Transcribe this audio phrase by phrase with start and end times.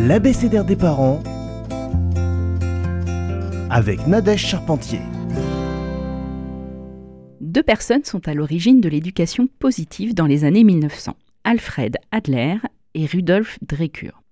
[0.00, 1.20] l'abécédaire des parents
[3.68, 5.00] avec Nadège Charpentier.
[7.40, 12.58] Deux personnes sont à l'origine de l'éducation positive dans les années 1900, Alfred Adler
[12.94, 14.22] et Rudolf Drekur.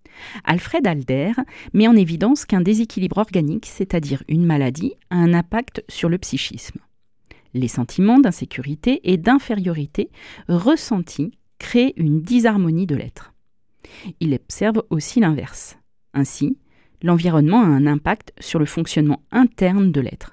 [0.45, 1.33] Alfred Adler
[1.75, 6.79] met en évidence qu'un déséquilibre organique, c'est-à-dire une maladie, a un impact sur le psychisme.
[7.55, 10.11] Les sentiments d'insécurité et d'infériorité
[10.49, 13.33] ressentis créent une disharmonie de l'être.
[14.21, 15.79] Il observe aussi l'inverse.
[16.15, 16.59] Ainsi,
[17.03, 20.33] l'environnement a un impact sur le fonctionnement interne de l'être.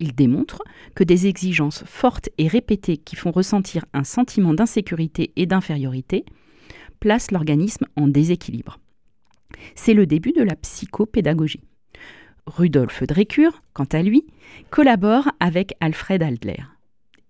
[0.00, 0.62] Il démontre
[0.94, 6.24] que des exigences fortes et répétées qui font ressentir un sentiment d'insécurité et d'infériorité
[7.00, 8.78] placent l'organisme en déséquilibre.
[9.74, 11.64] C'est le début de la psychopédagogie.
[12.46, 14.24] Rudolf Drekur, quant à lui,
[14.70, 16.62] collabore avec Alfred Adler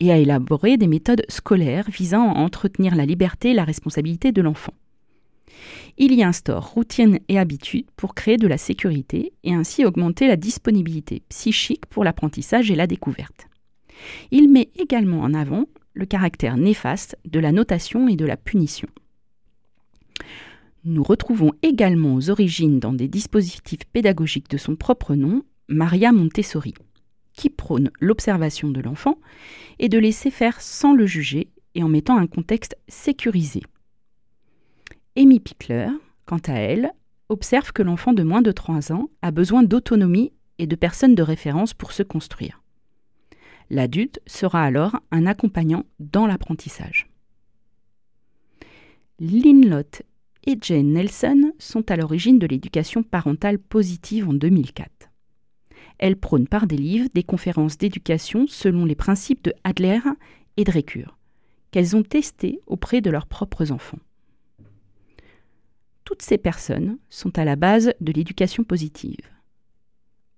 [0.01, 4.43] et a élaboré des méthodes scolaires visant à entretenir la liberté et la responsabilité de
[4.43, 4.75] l'enfant.
[6.01, 10.37] Il y instaure routine et habitudes pour créer de la sécurité et ainsi augmenter la
[10.37, 13.49] disponibilité psychique pour l'apprentissage et la découverte.
[14.31, 18.89] Il met également en avant le caractère néfaste de la notation et de la punition.
[20.85, 26.75] Nous retrouvons également aux origines dans des dispositifs pédagogiques de son propre nom Maria Montessori,
[27.33, 29.19] qui prône l'observation de l'enfant
[29.81, 33.63] et de laisser faire sans le juger et en mettant un contexte sécurisé.
[35.19, 35.89] Amy Pickler,
[36.27, 36.93] quant à elle,
[37.29, 41.25] observe que l'enfant de moins de 3 ans a besoin d'autonomie et de personnes de
[41.25, 42.63] référence pour se construire.
[43.69, 47.09] L'adulte sera alors un accompagnant dans l'apprentissage.
[49.19, 49.83] Lynn
[50.47, 55.11] et Jane Nelson sont à l'origine de l'éducation parentale positive en 2004.
[55.99, 59.99] Elles prônent par des livres des conférences d'éducation selon les principes de Adler
[60.57, 61.19] et Drekur,
[61.73, 63.99] qu'elles ont testés auprès de leurs propres enfants.
[66.19, 69.21] Toutes ces personnes sont à la base de l'éducation positive.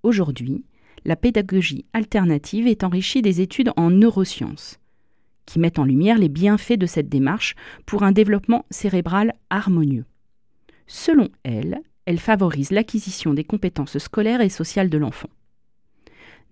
[0.03, 0.63] Aujourd'hui,
[1.07, 4.79] la pédagogie alternative est enrichie des études en neurosciences,
[5.47, 7.55] qui mettent en lumière les bienfaits de cette démarche
[7.87, 10.05] pour un développement cérébral harmonieux.
[10.87, 15.31] Selon elle, elle favorise l'acquisition des compétences scolaires et sociales de l'enfant.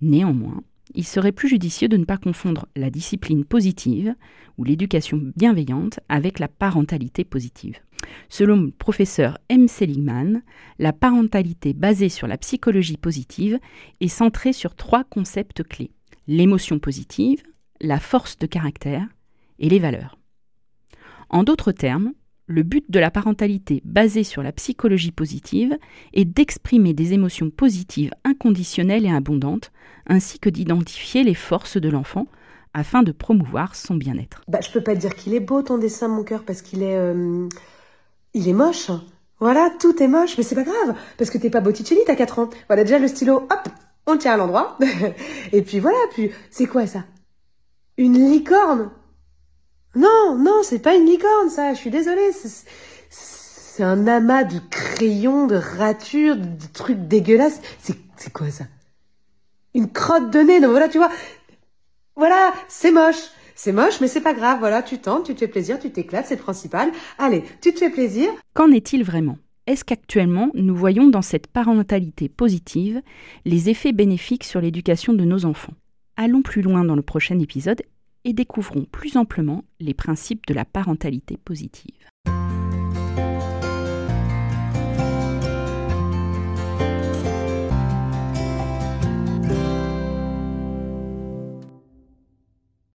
[0.01, 0.63] Néanmoins,
[0.95, 4.15] il serait plus judicieux de ne pas confondre la discipline positive
[4.57, 7.79] ou l'éducation bienveillante avec la parentalité positive.
[8.29, 9.69] Selon le professeur M.
[9.69, 10.43] Seligman,
[10.79, 13.59] la parentalité basée sur la psychologie positive
[14.01, 15.91] est centrée sur trois concepts clés
[16.29, 17.43] l'émotion positive,
[17.81, 19.07] la force de caractère
[19.59, 20.19] et les valeurs.
[21.31, 22.13] En d'autres termes,
[22.47, 25.77] le but de la parentalité basée sur la psychologie positive
[26.15, 29.71] est d'exprimer des émotions positives inconditionnelles et abondantes,
[30.07, 32.27] ainsi que d'identifier les forces de l'enfant
[32.75, 34.43] afin de promouvoir son bien-être.
[34.49, 36.97] Bah, je peux pas dire qu'il est beau ton dessin, mon cœur, parce qu'il est,
[36.97, 37.49] euh,
[38.35, 38.91] il est moche.
[39.41, 42.39] Voilà, tout est moche, mais c'est pas grave, parce que t'es pas Botticelli, t'as 4
[42.41, 42.51] ans.
[42.67, 43.69] Voilà, déjà le stylo, hop,
[44.07, 44.77] on tient à l'endroit.
[45.53, 47.05] Et puis voilà, puis c'est quoi ça?
[47.97, 48.91] Une licorne?
[49.95, 51.75] Non, non, c'est pas une licorne, ça.
[51.75, 52.31] Je suis désolée.
[53.11, 57.61] C'est un amas de crayons, de ratures, de, trucs dégueulasses.
[57.81, 58.65] C'est quoi ça?
[59.75, 60.61] Une crotte de nez.
[60.61, 61.11] Non, voilà, tu vois.
[62.17, 63.31] Voilà, c'est moche.
[63.61, 64.61] C'est moche, mais c'est pas grave.
[64.61, 66.93] Voilà, tu tentes, tu te fais plaisir, tu t'éclates, c'est le principal.
[67.19, 68.31] Allez, tu te fais plaisir.
[68.55, 69.37] Qu'en est-il vraiment?
[69.67, 73.03] Est-ce qu'actuellement, nous voyons dans cette parentalité positive
[73.45, 75.73] les effets bénéfiques sur l'éducation de nos enfants?
[76.17, 77.83] Allons plus loin dans le prochain épisode
[78.23, 82.07] et découvrons plus amplement les principes de la parentalité positive.